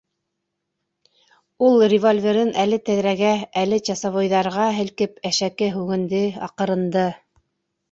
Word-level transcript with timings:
Ул 1.67 1.77
револьверын 1.93 2.49
әле 2.63 2.79
тәҙрәгә, 2.89 3.35
әле 3.65 3.81
часовойҙарға 3.91 4.67
һелкеп 4.81 5.23
әшәке 5.33 5.71
һүгенде, 5.79 6.25
аҡырынды: 6.51 7.09